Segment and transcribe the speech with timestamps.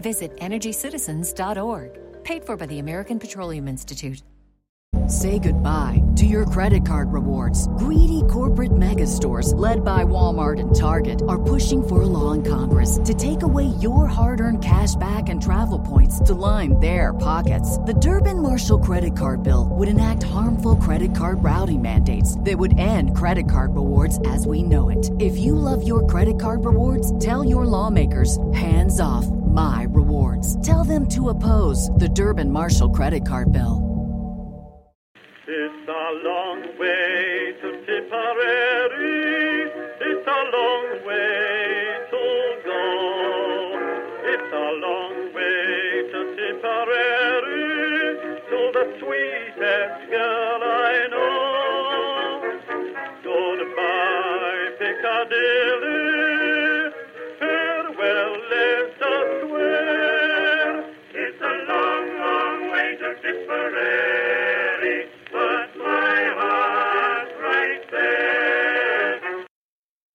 [0.00, 2.24] Visit EnergyCitizens.org.
[2.24, 4.22] Paid for by the American Petroleum Institute.
[5.08, 7.68] Say goodbye to your credit card rewards.
[7.76, 12.42] Greedy corporate mega stores, led by Walmart and Target, are pushing for a law in
[12.42, 17.12] Congress to take away your hard earned cash back and travel points to line their
[17.12, 17.76] pockets.
[17.78, 22.78] The Durbin Marshall credit card bill would enact harmful credit card routing mandates that would
[22.78, 25.10] end credit card rewards as we know it.
[25.20, 30.60] If you love your credit card rewards, tell your lawmakers hands off my rewards.
[30.66, 33.94] Tell them to oppose the Durbin Marshall credit card bill.
[35.46, 36.73] It's a long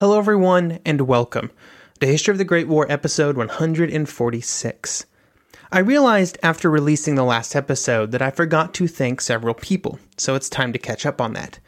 [0.01, 1.51] Hello, everyone, and welcome
[1.99, 5.05] to History of the Great War episode 146.
[5.73, 10.35] I realized after releasing the last episode that I forgot to thank several people, so
[10.35, 11.59] it's time to catch up on that.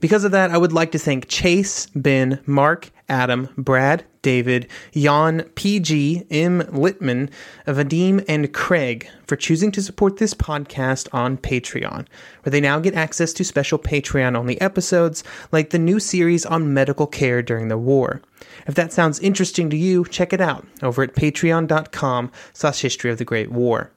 [0.00, 5.44] Because of that, I would like to thank Chase, Ben, Mark, Adam, Brad, David, Jan,
[5.54, 6.62] PG, M.
[6.62, 7.30] Littman,
[7.64, 12.08] Vadim, and Craig for choosing to support this podcast on Patreon,
[12.42, 16.74] where they now get access to special Patreon only episodes like the new series on
[16.74, 18.20] medical care during the war.
[18.66, 23.18] If that sounds interesting to you, check it out over at patreon.com slash history of
[23.18, 23.92] the Great War.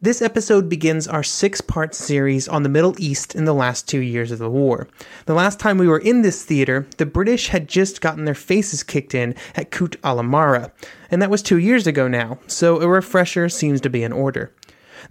[0.00, 3.98] This episode begins our six part series on the Middle East in the last two
[3.98, 4.86] years of the war.
[5.26, 8.84] The last time we were in this theater, the British had just gotten their faces
[8.84, 10.70] kicked in at Kut al Amara,
[11.10, 14.54] and that was two years ago now, so a refresher seems to be in order.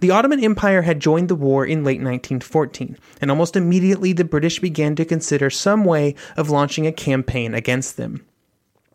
[0.00, 4.58] The Ottoman Empire had joined the war in late 1914, and almost immediately the British
[4.58, 8.24] began to consider some way of launching a campaign against them.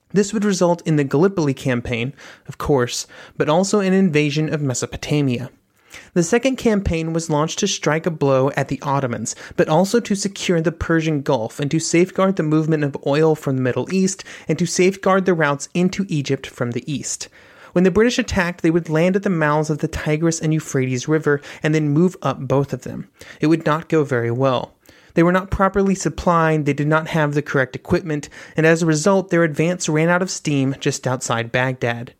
[0.09, 2.13] This would result in the Gallipoli campaign,
[2.47, 3.05] of course,
[3.37, 5.51] but also an invasion of Mesopotamia.
[6.13, 10.15] The second campaign was launched to strike a blow at the Ottomans, but also to
[10.15, 14.23] secure the Persian Gulf and to safeguard the movement of oil from the Middle East
[14.47, 17.29] and to safeguard the routes into Egypt from the east.
[17.73, 21.07] When the British attacked, they would land at the mouths of the Tigris and Euphrates
[21.07, 23.09] River and then move up both of them.
[23.41, 24.73] It would not go very well.
[25.15, 28.87] They were not properly supplied, they did not have the correct equipment, and as a
[28.87, 32.13] result, their advance ran out of steam just outside Baghdad.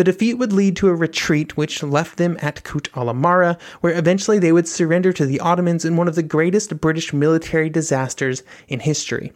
[0.00, 3.92] The defeat would lead to a retreat which left them at Kut al Amara, where
[3.92, 8.42] eventually they would surrender to the Ottomans in one of the greatest British military disasters
[8.66, 9.34] in history.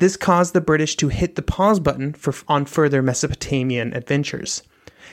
[0.00, 4.62] This caused the British to hit the pause button for, on further Mesopotamian adventures.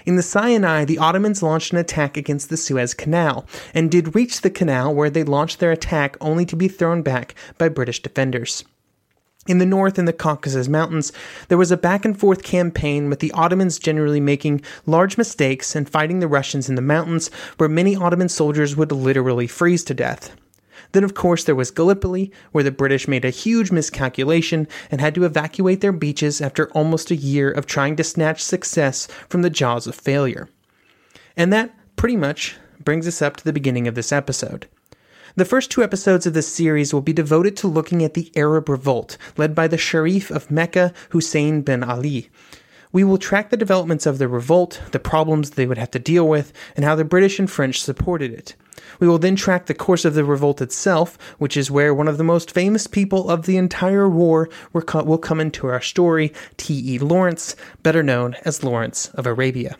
[0.05, 4.41] In the Sinai, the Ottomans launched an attack against the Suez Canal, and did reach
[4.41, 8.65] the canal where they launched their attack only to be thrown back by British defenders.
[9.49, 11.11] In the north, in the Caucasus Mountains,
[11.47, 15.89] there was a back and forth campaign with the Ottomans generally making large mistakes and
[15.89, 20.35] fighting the Russians in the mountains, where many Ottoman soldiers would literally freeze to death.
[20.91, 25.15] Then, of course, there was Gallipoli, where the British made a huge miscalculation and had
[25.15, 29.49] to evacuate their beaches after almost a year of trying to snatch success from the
[29.49, 30.47] jaws of failure.
[31.35, 34.67] And that pretty much brings us up to the beginning of this episode.
[35.35, 38.67] The first two episodes of this series will be devoted to looking at the Arab
[38.67, 42.29] Revolt, led by the Sharif of Mecca, Hussein bin Ali.
[42.91, 46.27] We will track the developments of the revolt, the problems they would have to deal
[46.27, 48.55] with, and how the British and French supported it.
[48.99, 52.17] We will then track the course of the revolt itself, which is where one of
[52.17, 56.97] the most famous people of the entire war will come into our story, T.E.
[56.97, 59.77] Lawrence, better known as Lawrence of Arabia.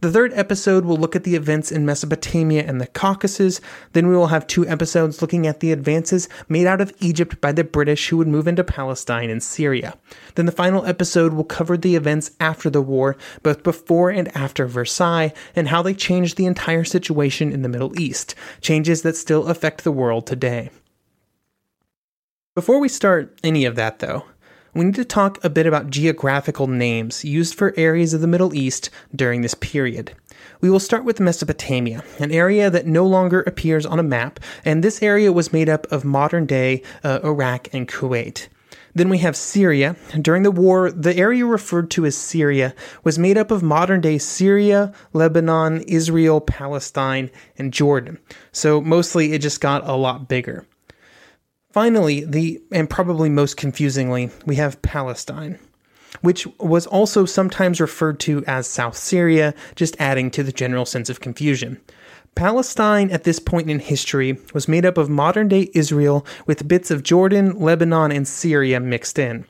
[0.00, 3.60] The third episode will look at the events in Mesopotamia and the Caucasus.
[3.92, 7.52] Then we will have two episodes looking at the advances made out of Egypt by
[7.52, 9.96] the British who would move into Palestine and Syria.
[10.34, 14.66] Then the final episode will cover the events after the war, both before and after
[14.66, 19.46] Versailles, and how they changed the entire situation in the Middle East, changes that still
[19.46, 20.70] affect the world today.
[22.54, 24.24] Before we start any of that, though,
[24.76, 28.54] we need to talk a bit about geographical names used for areas of the Middle
[28.54, 30.14] East during this period.
[30.60, 34.84] We will start with Mesopotamia, an area that no longer appears on a map, and
[34.84, 38.48] this area was made up of modern day uh, Iraq and Kuwait.
[38.94, 39.96] Then we have Syria.
[40.20, 42.74] During the war, the area referred to as Syria
[43.04, 48.18] was made up of modern day Syria, Lebanon, Israel, Palestine, and Jordan.
[48.52, 50.66] So mostly it just got a lot bigger.
[51.76, 55.58] Finally, the and probably most confusingly, we have Palestine,
[56.22, 61.10] which was also sometimes referred to as South Syria, just adding to the general sense
[61.10, 61.78] of confusion.
[62.34, 66.90] Palestine at this point in history was made up of modern day Israel with bits
[66.90, 69.44] of Jordan, Lebanon, and Syria mixed in.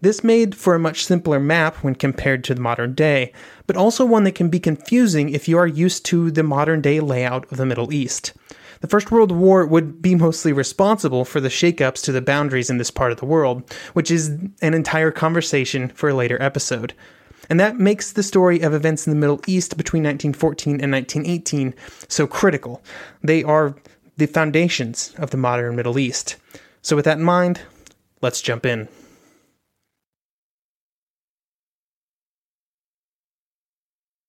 [0.00, 3.32] This made for a much simpler map when compared to the modern day,
[3.68, 6.98] but also one that can be confusing if you are used to the modern day
[6.98, 8.32] layout of the Middle East.
[8.80, 12.78] The First World War would be mostly responsible for the shakeups to the boundaries in
[12.78, 13.62] this part of the world,
[13.92, 16.94] which is an entire conversation for a later episode
[17.50, 21.74] and that makes the story of events in the Middle East between 1914 and 1918
[22.08, 22.80] so critical.
[23.22, 23.74] They are
[24.16, 26.36] the foundations of the modern Middle East.
[26.80, 27.60] So, with that in mind,
[28.22, 28.88] let's jump in.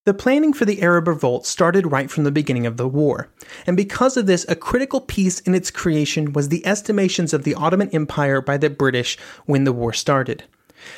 [0.04, 3.28] The planning for the Arab Revolt started right from the beginning of the war,
[3.68, 7.54] and because of this, a critical piece in its creation was the estimations of the
[7.54, 9.16] Ottoman Empire by the British
[9.46, 10.42] when the war started.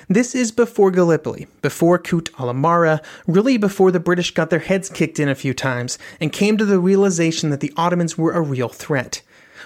[0.09, 5.21] This is before Gallipoli, before Kut al-Amara, really before the British got their heads kicked
[5.21, 8.71] in a few times and came to the realization that the Ottomans were a real
[8.71, 9.21] threat.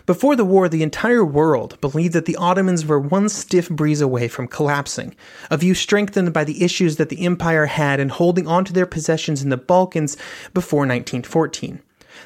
[0.08, 4.26] Before the war, the entire world believed that the Ottomans were one stiff breeze away
[4.26, 5.14] from collapsing,
[5.50, 8.86] a view strengthened by the issues that the empire had in holding on to their
[8.86, 10.16] possessions in the Balkans
[10.54, 11.82] before 1914.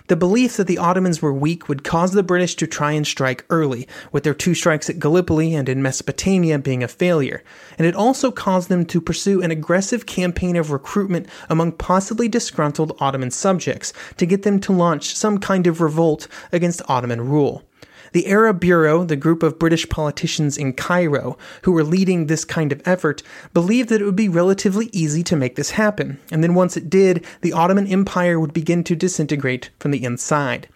[0.07, 3.45] The belief that the Ottomans were weak would cause the British to try and strike
[3.51, 7.43] early, with their two strikes at Gallipoli and in Mesopotamia being a failure,
[7.79, 12.97] and it also caused them to pursue an aggressive campaign of recruitment among possibly disgruntled
[13.01, 17.65] Ottoman subjects to get them to launch some kind of revolt against Ottoman rule.
[18.13, 22.71] The Arab Bureau, the group of British politicians in Cairo who were leading this kind
[22.71, 23.23] of effort,
[23.55, 26.91] believed that it would be relatively easy to make this happen, and then once it
[26.91, 30.69] did, the Ottoman Empire would begin to disintegrate from the inside.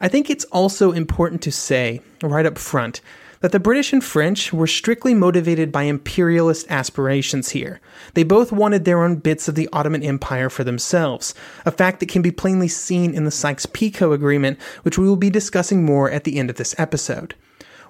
[0.00, 3.00] I think it's also important to say, right up front,
[3.40, 7.80] that the British and French were strictly motivated by imperialist aspirations here.
[8.14, 12.08] They both wanted their own bits of the Ottoman Empire for themselves, a fact that
[12.08, 16.10] can be plainly seen in the Sykes Picot Agreement, which we will be discussing more
[16.10, 17.34] at the end of this episode.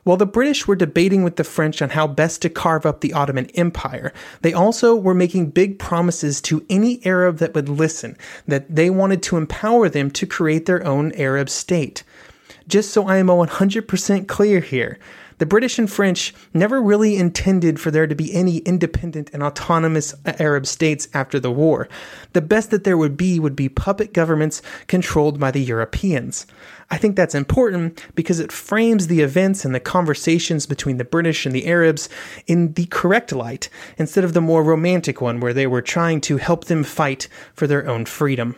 [0.04, 3.12] While the British were debating with the French on how best to carve up the
[3.12, 8.16] Ottoman Empire, they also were making big promises to any Arab that would listen
[8.46, 12.04] that they wanted to empower them to create their own Arab state.
[12.66, 14.98] Just so I am 100% clear here,
[15.38, 20.14] the British and French never really intended for there to be any independent and autonomous
[20.38, 21.88] Arab states after the war.
[22.32, 26.46] The best that there would be would be puppet governments controlled by the Europeans.
[26.90, 31.44] I think that's important because it frames the events and the conversations between the British
[31.44, 32.08] and the Arabs
[32.46, 33.68] in the correct light
[33.98, 37.66] instead of the more romantic one where they were trying to help them fight for
[37.66, 38.56] their own freedom.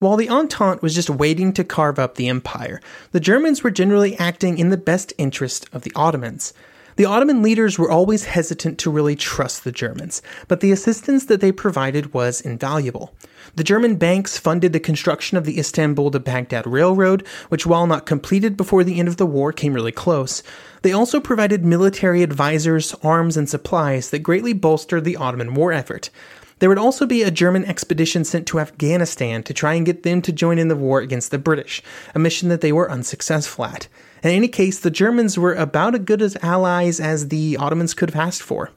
[0.00, 2.80] While the Entente was just waiting to carve up the empire,
[3.10, 6.54] the Germans were generally acting in the best interest of the Ottomans.
[6.94, 11.40] The Ottoman leaders were always hesitant to really trust the Germans, but the assistance that
[11.40, 13.12] they provided was invaluable.
[13.56, 18.06] The German banks funded the construction of the Istanbul to Baghdad Railroad, which, while not
[18.06, 20.44] completed before the end of the war, came really close.
[20.82, 26.10] They also provided military advisors, arms, and supplies that greatly bolstered the Ottoman war effort.
[26.58, 30.22] There would also be a German expedition sent to Afghanistan to try and get them
[30.22, 31.82] to join in the war against the British,
[32.14, 33.88] a mission that they were unsuccessful at.
[34.22, 38.10] In any case, the Germans were about as good as allies as the Ottomans could
[38.10, 38.70] have asked for.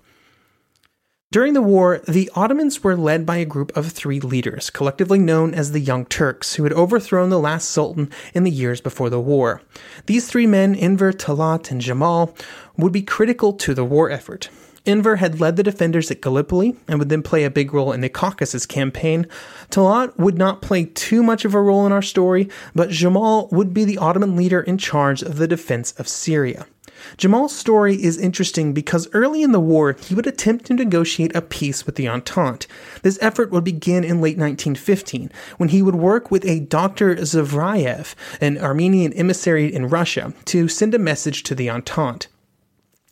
[1.32, 5.54] During the war, the Ottomans were led by a group of three leaders, collectively known
[5.54, 9.20] as the Young Turks, who had overthrown the last sultan in the years before the
[9.20, 9.62] war.
[10.08, 12.36] These three men, Enver, Talat, and Jamal,
[12.76, 14.50] would be critical to the war effort.
[14.86, 18.02] Enver had led the defenders at Gallipoli and would then play a big role in
[18.02, 19.28] the Caucasus campaign.
[19.70, 23.74] Talat would not play too much of a role in our story, but Jamal would
[23.74, 26.66] be the Ottoman leader in charge of the defense of Syria.
[27.18, 31.42] Jamal's story is interesting because early in the war, he would attempt to negotiate a
[31.42, 32.68] peace with the Entente.
[33.02, 37.16] This effort would begin in late 1915, when he would work with a Dr.
[37.16, 42.28] Zavriev, an Armenian emissary in Russia, to send a message to the Entente.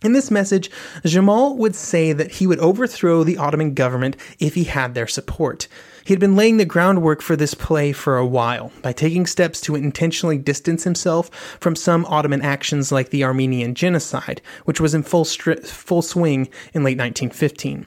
[0.01, 0.71] In this message,
[1.03, 5.67] Jamal would say that he would overthrow the Ottoman government if he had their support.
[6.05, 9.59] He had been laying the groundwork for this play for a while by taking steps
[9.61, 11.29] to intentionally distance himself
[11.59, 16.47] from some Ottoman actions like the Armenian genocide, which was in full, stri- full swing
[16.73, 17.85] in late 1915.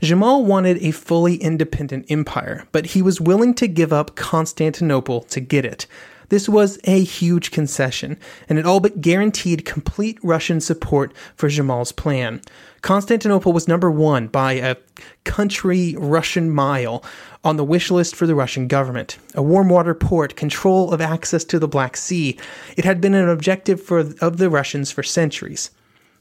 [0.00, 5.38] Jamal wanted a fully independent empire, but he was willing to give up Constantinople to
[5.38, 5.86] get it.
[6.32, 8.16] This was a huge concession,
[8.48, 12.40] and it all but guaranteed complete Russian support for Jamal's plan.
[12.80, 14.76] Constantinople was number one by a
[15.24, 17.04] country Russian mile
[17.44, 19.18] on the wish list for the Russian government.
[19.34, 22.38] A warm water port, control of access to the Black Sea.
[22.78, 25.70] It had been an objective for, of the Russians for centuries.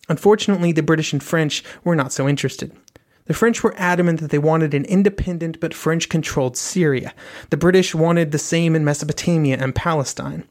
[0.10, 2.76] Unfortunately, the British and French were not so interested.
[3.26, 7.14] The French were adamant that they wanted an independent but French controlled Syria.
[7.50, 10.44] The British wanted the same in Mesopotamia and Palestine.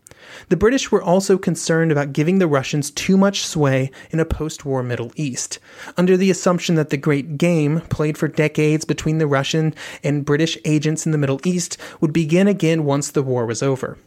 [0.48, 4.64] The British were also concerned about giving the Russians too much sway in a post
[4.64, 5.58] war Middle East,
[5.96, 9.74] under the assumption that the Great Game, played for decades between the Russian
[10.04, 13.98] and British agents in the Middle East, would begin again once the war was over.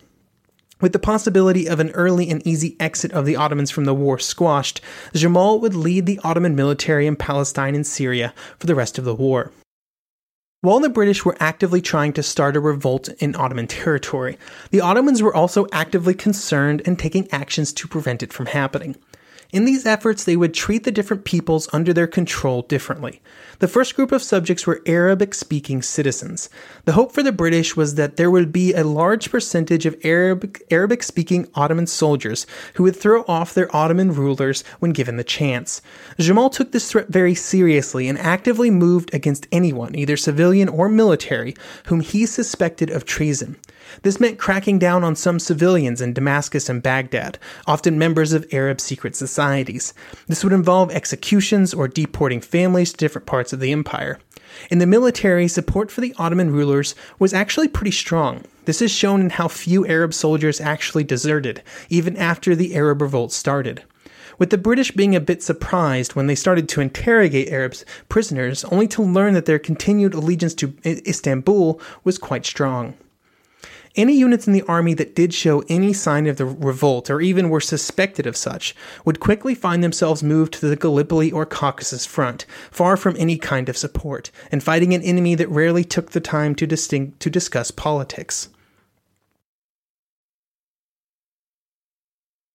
[0.84, 4.20] With the possibility of an early and easy exit of the Ottomans from the war
[4.20, 4.82] squashed,
[5.14, 9.16] Jamal would lead the Ottoman military in Palestine and Syria for the rest of the
[9.16, 9.54] war.
[10.60, 14.38] While the British were actively trying to start a revolt in Ottoman territory,
[14.72, 18.98] the Ottomans were also actively concerned and taking actions to prevent it from happening.
[19.54, 23.22] In these efforts, they would treat the different peoples under their control differently.
[23.60, 26.50] The first group of subjects were Arabic speaking citizens.
[26.86, 31.04] The hope for the British was that there would be a large percentage of Arabic
[31.04, 35.84] speaking Ottoman soldiers who would throw off their Ottoman rulers when given the chance.
[36.18, 41.56] Jamal took this threat very seriously and actively moved against anyone, either civilian or military,
[41.86, 43.58] whom he suspected of treason.
[44.02, 47.38] This meant cracking down on some civilians in Damascus and Baghdad,
[47.68, 49.94] often members of Arab secret societies.
[50.28, 54.20] This would involve executions or deporting families to different parts of the empire.
[54.70, 58.44] In the military, support for the Ottoman rulers was actually pretty strong.
[58.66, 63.32] This is shown in how few Arab soldiers actually deserted, even after the Arab revolt
[63.32, 63.84] started
[64.38, 68.88] with the British being a bit surprised when they started to interrogate Arabs prisoners, only
[68.88, 72.96] to learn that their continued allegiance to Istanbul was quite strong.
[73.96, 77.50] Any units in the army that did show any sign of the revolt, or even
[77.50, 82.48] were suspected of such, would quickly find themselves moved to the Gallipoli or Caucasus front,
[82.72, 86.56] far from any kind of support, and fighting an enemy that rarely took the time
[86.56, 88.50] to, distinct, to discuss politics.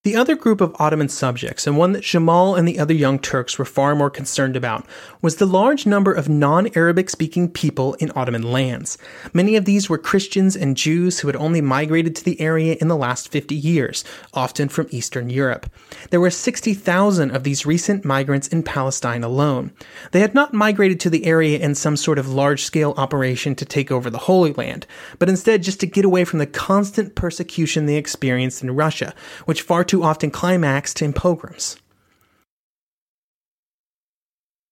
[0.09, 3.59] The other group of Ottoman subjects, and one that Jamal and the other young Turks
[3.59, 4.87] were far more concerned about,
[5.21, 8.97] was the large number of non Arabic speaking people in Ottoman lands.
[9.35, 12.89] Many of these were Christians and Jews who had only migrated to the area in
[12.89, 15.69] the last 50 years, often from Eastern Europe.
[16.09, 19.73] There were 60,000 of these recent migrants in Palestine alone.
[20.13, 23.67] They had not migrated to the area in some sort of large scale operation to
[23.67, 24.87] take over the Holy Land,
[25.19, 29.13] but instead just to get away from the constant persecution they experienced in Russia,
[29.45, 31.77] which far too often climaxed in pogroms.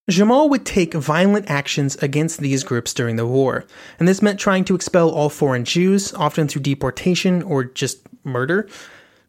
[0.08, 3.64] Jamal would take violent actions against these groups during the war,
[3.98, 8.68] and this meant trying to expel all foreign Jews, often through deportation or just murder.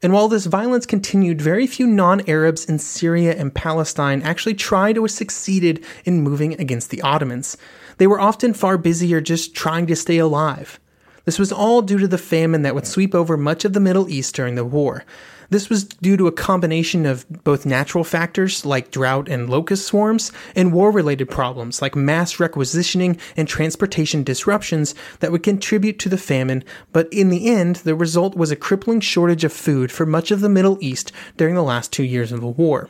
[0.03, 4.99] And while this violence continued, very few non Arabs in Syria and Palestine actually tried
[4.99, 7.57] or succeeded in moving against the Ottomans.
[7.97, 10.79] They were often far busier just trying to stay alive.
[11.25, 14.07] This was all due to the famine that would sweep over much of the Middle
[14.07, 15.03] East during the war.
[15.49, 20.31] This was due to a combination of both natural factors like drought and locust swarms
[20.55, 26.17] and war related problems like mass requisitioning and transportation disruptions that would contribute to the
[26.17, 30.31] famine, but in the end, the result was a crippling shortage of food for much
[30.31, 32.89] of the Middle East during the last two years of the war.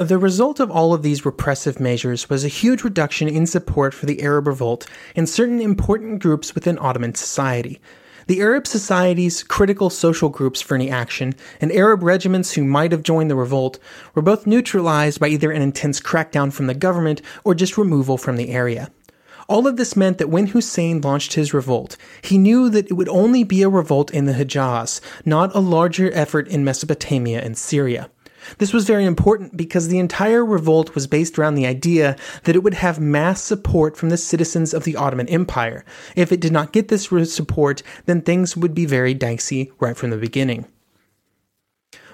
[0.00, 4.06] The result of all of these repressive measures was a huge reduction in support for
[4.06, 7.82] the Arab revolt in certain important groups within Ottoman society.
[8.26, 13.02] The Arab society's critical social groups for any action and Arab regiments who might have
[13.02, 13.78] joined the revolt
[14.14, 18.36] were both neutralized by either an intense crackdown from the government or just removal from
[18.36, 18.90] the area.
[19.48, 23.10] All of this meant that when Hussein launched his revolt, he knew that it would
[23.10, 28.08] only be a revolt in the Hejaz, not a larger effort in Mesopotamia and Syria.
[28.58, 32.62] This was very important because the entire revolt was based around the idea that it
[32.62, 35.84] would have mass support from the citizens of the Ottoman Empire.
[36.16, 40.10] If it did not get this support, then things would be very dicey right from
[40.10, 40.66] the beginning.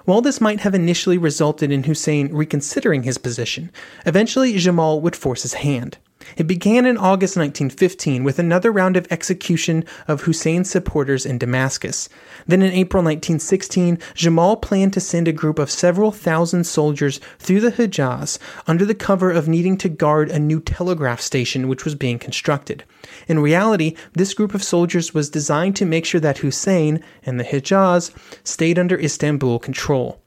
[0.05, 3.71] While this might have initially resulted in Hussein reconsidering his position,
[4.05, 5.97] eventually Jamal would force his hand.
[6.35, 12.09] It began in August 1915 with another round of execution of Hussein's supporters in Damascus.
[12.45, 17.61] Then in April 1916, Jamal planned to send a group of several thousand soldiers through
[17.61, 21.95] the Hejaz under the cover of needing to guard a new telegraph station which was
[21.95, 22.83] being constructed.
[23.27, 27.45] In reality, this group of soldiers was designed to make sure that Hussein and the
[27.45, 28.11] Hejaz
[28.43, 30.21] stayed under Istanbul control.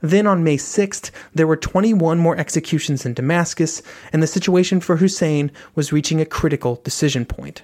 [0.00, 4.96] Then on May 6th, there were 21 more executions in Damascus, and the situation for
[4.96, 7.62] Hussein was reaching a critical decision point.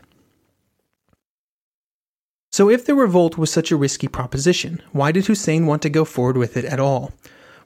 [2.50, 6.04] So, if the revolt was such a risky proposition, why did Hussein want to go
[6.04, 7.12] forward with it at all?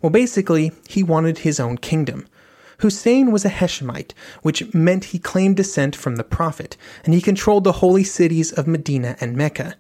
[0.01, 2.29] Well, basically, he wanted his own kingdom.
[2.79, 7.65] Hussein was a Hashemite, which meant he claimed descent from the Prophet, and he controlled
[7.65, 9.75] the holy cities of Medina and Mecca.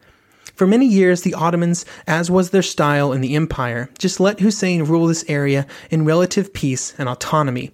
[0.57, 4.85] For many years, the Ottomans, as was their style in the empire, just let Hussein
[4.85, 7.73] rule this area in relative peace and autonomy.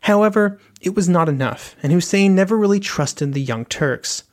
[0.00, 4.24] However, it was not enough, and Hussein never really trusted the Young Turks.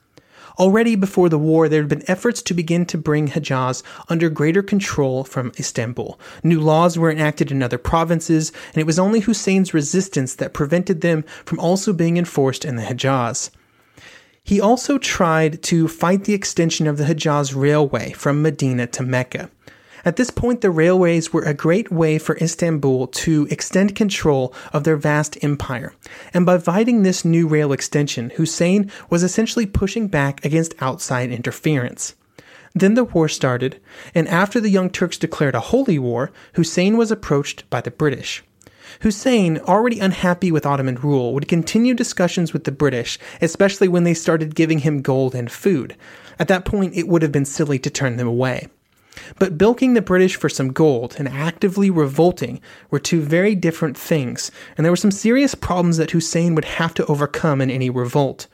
[0.58, 4.64] Already before the war, there had been efforts to begin to bring Hejaz under greater
[4.64, 6.20] control from Istanbul.
[6.44, 11.02] New laws were enacted in other provinces, and it was only Hussein's resistance that prevented
[11.02, 13.52] them from also being enforced in the Hejaz.
[14.44, 19.50] He also tried to fight the extension of the Hejaz Railway from Medina to Mecca.
[20.04, 24.84] At this point, the railways were a great way for Istanbul to extend control of
[24.84, 25.94] their vast empire.
[26.34, 32.16] And by fighting this new rail extension, Hussein was essentially pushing back against outside interference.
[32.74, 33.80] Then the war started,
[34.16, 38.44] and after the Young Turks declared a holy war, Hussein was approached by the British.
[39.00, 44.14] Hussein, already unhappy with Ottoman rule, would continue discussions with the British, especially when they
[44.14, 45.96] started giving him gold and food.
[46.38, 48.68] At that point, it would have been silly to turn them away.
[49.40, 54.52] But bilking the British for some gold and actively revolting were two very different things,
[54.78, 58.48] and there were some serious problems that Hussein would have to overcome in any revolt.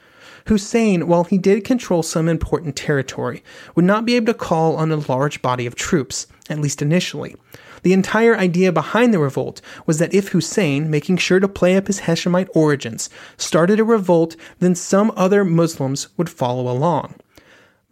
[0.47, 3.43] Hussein, while he did control some important territory,
[3.75, 7.35] would not be able to call on a large body of troops, at least initially.
[7.83, 11.87] The entire idea behind the revolt was that if Hussein, making sure to play up
[11.87, 17.15] his Hashemite origins, started a revolt, then some other Muslims would follow along.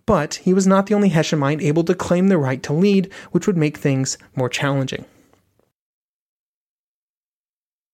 [0.05, 3.47] But he was not the only Hashemite able to claim the right to lead, which
[3.47, 5.05] would make things more challenging.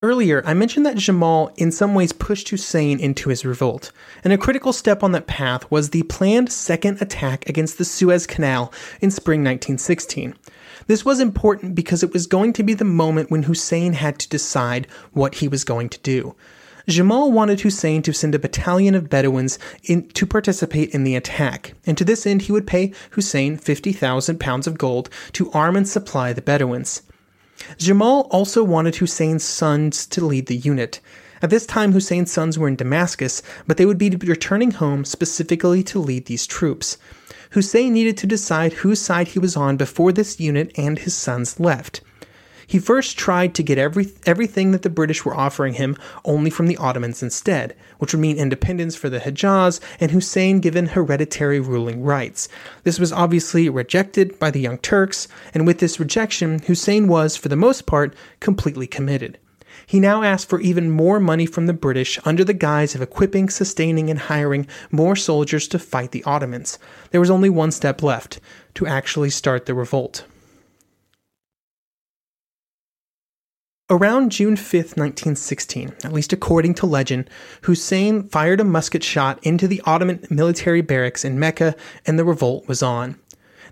[0.03, 3.91] Earlier, I mentioned that Jamal in some ways pushed Hussein into his revolt,
[4.23, 8.25] and a critical step on that path was the planned second attack against the Suez
[8.25, 10.33] Canal in spring 1916.
[10.87, 14.29] This was important because it was going to be the moment when Hussein had to
[14.29, 16.35] decide what he was going to do.
[16.87, 21.75] Jamal wanted Hussein to send a battalion of Bedouins in, to participate in the attack,
[21.85, 25.87] and to this end he would pay Hussein 50,000 pounds of gold to arm and
[25.87, 27.03] supply the Bedouins.
[27.78, 31.00] Jamal also wanted Hussein's sons to lead the unit.
[31.41, 35.84] At this time, Hussein's sons were in Damascus, but they would be returning home specifically
[35.84, 36.97] to lead these troops.
[37.52, 41.60] Hussein needed to decide whose side he was on before this unit and his sons
[41.60, 42.02] left.
[42.71, 46.67] He first tried to get every, everything that the British were offering him only from
[46.67, 52.01] the Ottomans instead, which would mean independence for the Hejaz and Hussein given hereditary ruling
[52.01, 52.47] rights.
[52.86, 57.49] This was obviously rejected by the Young Turks, and with this rejection, Hussein was, for
[57.49, 59.38] the most part, completely committed.
[59.86, 63.49] He now asked for even more money from the British under the guise of equipping,
[63.49, 66.79] sustaining, and hiring more soldiers to fight the Ottomans.
[67.10, 68.39] There was only one step left
[68.75, 70.23] to actually start the revolt.
[73.91, 77.30] Around June 5, 1916, at least according to legend,
[77.63, 81.75] Hussein fired a musket shot into the Ottoman military barracks in Mecca
[82.06, 83.19] and the revolt was on.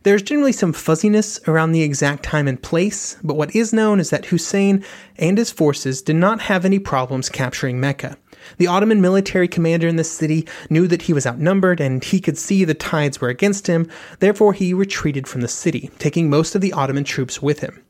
[0.03, 4.09] There's generally some fuzziness around the exact time and place, but what is known is
[4.09, 4.83] that Hussein
[5.17, 8.17] and his forces did not have any problems capturing Mecca.
[8.57, 12.37] The Ottoman military commander in the city knew that he was outnumbered and he could
[12.37, 16.61] see the tides were against him, therefore, he retreated from the city, taking most of
[16.61, 17.81] the Ottoman troops with him.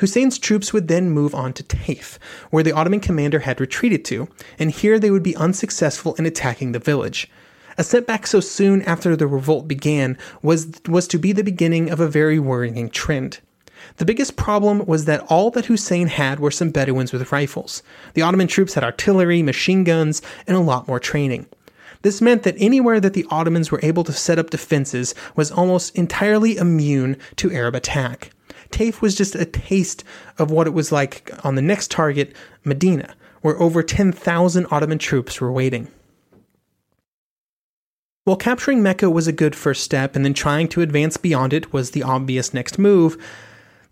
[0.00, 2.18] Hussein's troops would then move on to Taif,
[2.50, 6.72] where the Ottoman commander had retreated to, and here they would be unsuccessful in attacking
[6.72, 7.30] the village.
[7.78, 12.00] A setback so soon after the revolt began was, was to be the beginning of
[12.00, 13.40] a very worrying trend.
[13.98, 17.82] The biggest problem was that all that Hussein had were some Bedouins with rifles.
[18.14, 21.46] The Ottoman troops had artillery, machine guns, and a lot more training.
[22.02, 25.94] This meant that anywhere that the Ottomans were able to set up defenses was almost
[25.96, 28.30] entirely immune to Arab attack.
[28.70, 30.04] Taif was just a taste
[30.38, 35.40] of what it was like on the next target, Medina, where over 10,000 Ottoman troops
[35.40, 35.88] were waiting.
[38.24, 41.72] While capturing Mecca was a good first step and then trying to advance beyond it
[41.72, 43.16] was the obvious next move,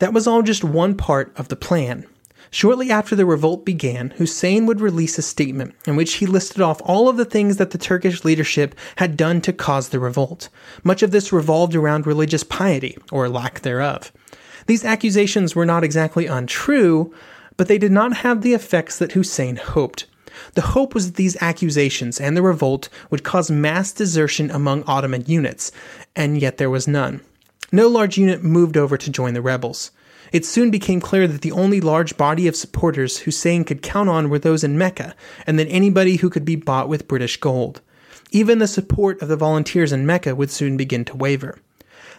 [0.01, 2.05] that was all just one part of the plan.
[2.51, 6.81] Shortly after the revolt began, Hussein would release a statement in which he listed off
[6.85, 10.49] all of the things that the Turkish leadership had done to cause the revolt.
[10.83, 14.13] Much of this revolved around religious piety, or lack thereof.
[14.66, 17.14] These accusations were not exactly untrue,
[17.57, 20.07] but they did not have the effects that Hussein hoped.
[20.55, 25.24] The hope was that these accusations and the revolt would cause mass desertion among Ottoman
[25.27, 25.70] units,
[26.16, 27.20] and yet there was none.
[27.70, 29.90] No large unit moved over to join the rebels.
[30.33, 34.29] It soon became clear that the only large body of supporters Hussein could count on
[34.29, 35.14] were those in Mecca,
[35.46, 37.81] and that anybody who could be bought with British gold.
[38.33, 41.59] Even the support of the volunteers in Mecca would soon begin to waver.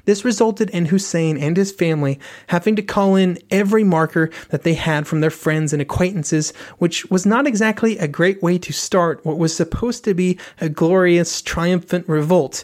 [0.05, 4.75] This resulted in Hussein and his family having to call in every marker that they
[4.75, 9.25] had from their friends and acquaintances, which was not exactly a great way to start
[9.25, 12.63] what was supposed to be a glorious, triumphant revolt.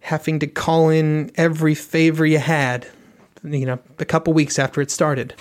[0.00, 2.86] Having to call in every favor you had,
[3.44, 5.34] you know, a couple weeks after it started.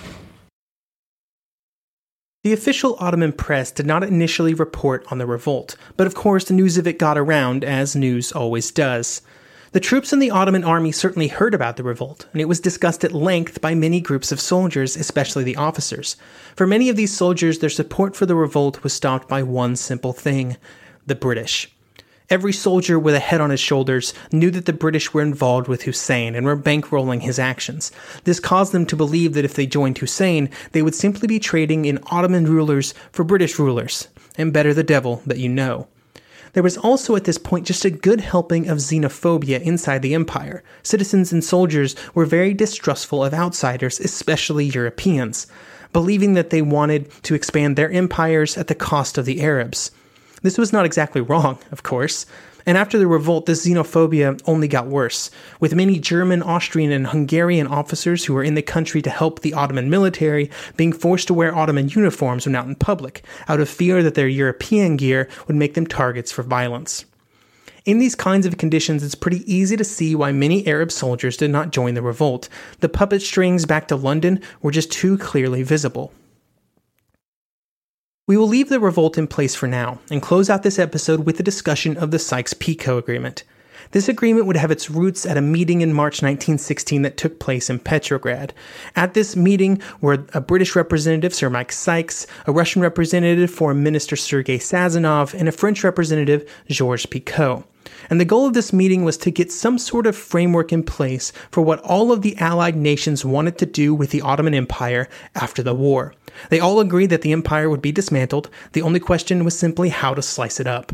[2.44, 6.56] The official Ottoman press did not initially report on the revolt, but of course the
[6.56, 9.22] news of it got around, as news always does.
[9.74, 13.06] The troops in the Ottoman army certainly heard about the revolt, and it was discussed
[13.06, 16.18] at length by many groups of soldiers, especially the officers.
[16.58, 20.12] For many of these soldiers, their support for the revolt was stopped by one simple
[20.12, 20.58] thing
[21.08, 21.74] the British.
[22.30, 25.84] Every soldier with a head on his shoulders knew that the British were involved with
[25.84, 27.94] Hussein and were bankrolling his actions.
[28.26, 31.86] This caused them to believe that if they joined Hussein, they would simply be trading
[31.86, 35.88] in Ottoman rulers for British rulers, and better the devil that you know.
[36.54, 40.64] There was also at this point just a good helping of xenophobia inside the empire.
[40.84, 45.48] Citizens and soldiers were very distrustful of outsiders, especially Europeans,
[45.94, 49.92] believing that they wanted to expand their empires at the cost of the Arabs.
[50.42, 52.26] This was not exactly wrong, of course.
[52.66, 57.68] And after the revolt, this xenophobia only got worse, with many German, Austrian, and Hungarian
[57.68, 61.56] officers who were in the country to help the Ottoman military being forced to wear
[61.56, 65.74] Ottoman uniforms when out in public, out of fear that their European gear would make
[65.74, 67.06] them targets for violence.
[67.84, 71.50] In these kinds of conditions, it's pretty easy to see why many Arab soldiers did
[71.50, 72.48] not join the revolt.
[72.80, 76.14] The puppet strings back to London were just too clearly visible.
[78.28, 81.40] We will leave the revolt in place for now and close out this episode with
[81.40, 83.44] a discussion of the Sykes Picot Agreement.
[83.92, 87.68] This agreement would have its roots at a meeting in March 1916 that took place
[87.68, 88.54] in Petrograd.
[88.96, 94.16] At this meeting were a British representative, Sir Mike Sykes, a Russian representative, Foreign Minister
[94.16, 97.64] Sergei Sazonov, and a French representative, Georges Picot.
[98.10, 101.32] And the goal of this meeting was to get some sort of framework in place
[101.50, 105.64] for what all of the Allied nations wanted to do with the Ottoman Empire after
[105.64, 106.14] the war.
[106.50, 108.50] They all agreed that the empire would be dismantled.
[108.74, 110.92] The only question was simply how to slice it up.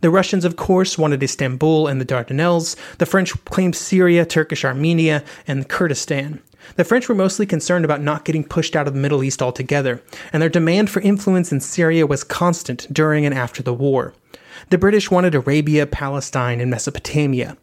[0.00, 2.76] The Russians, of course, wanted Istanbul and the Dardanelles.
[2.98, 6.40] The French claimed Syria, Turkish Armenia, and Kurdistan.
[6.76, 10.02] The French were mostly concerned about not getting pushed out of the Middle East altogether,
[10.32, 14.14] and their demand for influence in Syria was constant during and after the war.
[14.70, 17.56] The British wanted Arabia, Palestine, and Mesopotamia.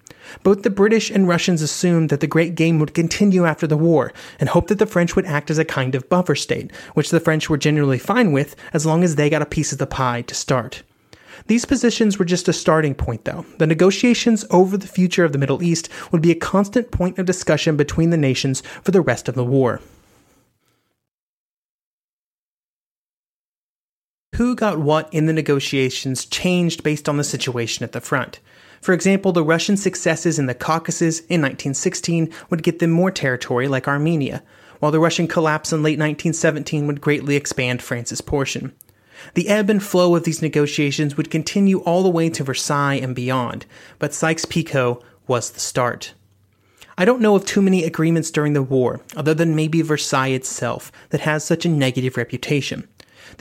[0.44, 4.14] Both the British and Russians assumed that the Great Game would continue after the war
[4.40, 7.20] and hoped that the French would act as a kind of buffer state, which the
[7.20, 10.22] French were generally fine with as long as they got a piece of the pie
[10.24, 10.84] to start.
[11.48, 13.46] These positions were just a starting point, though.
[13.58, 17.26] The negotiations over the future of the Middle East would be a constant point of
[17.26, 19.82] discussion between the nations for the rest of the war.
[24.42, 28.40] Who got what in the negotiations changed based on the situation at the front.
[28.82, 33.68] For example, the Russian successes in the Caucasus in 1916 would get them more territory
[33.68, 34.42] like Armenia,
[34.80, 38.74] while the Russian collapse in late 1917 would greatly expand France's portion.
[39.36, 43.14] The ebb and flow of these negotiations would continue all the way to Versailles and
[43.14, 43.68] beyond,
[44.00, 46.16] but Sykes-Picot was the start.
[46.98, 50.92] I don't know of too many agreements during the war, other than maybe Versailles itself,
[51.12, 52.88] that has such a negative reputation.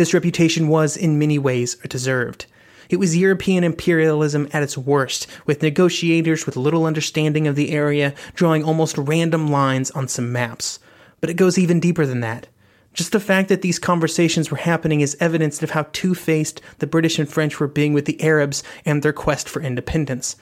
[0.00, 2.46] This reputation was, in many ways, deserved.
[2.88, 8.14] It was European imperialism at its worst, with negotiators with little understanding of the area
[8.34, 10.78] drawing almost random lines on some maps.
[11.20, 12.46] But it goes even deeper than that.
[12.94, 16.86] Just the fact that these conversations were happening is evidence of how two faced the
[16.86, 20.34] British and French were being with the Arabs and their quest for independence.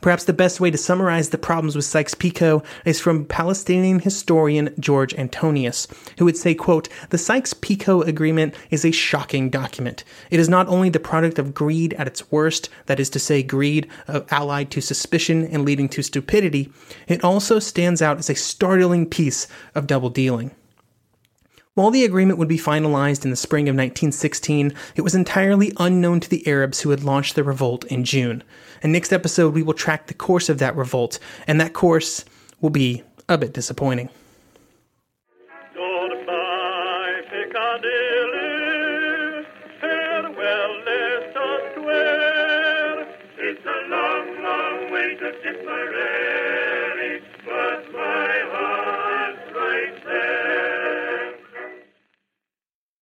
[0.00, 5.14] Perhaps the best way to summarize the problems with Sykes-Picot is from Palestinian historian George
[5.14, 5.86] Antonius,
[6.18, 10.04] who would say, quote, The Sykes-Picot Agreement is a shocking document.
[10.30, 13.42] It is not only the product of greed at its worst, that is to say,
[13.42, 16.72] greed uh, allied to suspicion and leading to stupidity,
[17.08, 20.50] it also stands out as a startling piece of double dealing.
[21.76, 26.20] While the agreement would be finalized in the spring of 1916, it was entirely unknown
[26.20, 28.42] to the Arabs who had launched the revolt in June.
[28.82, 32.24] And next episode, we will track the course of that revolt, and that course
[32.62, 34.08] will be a bit disappointing.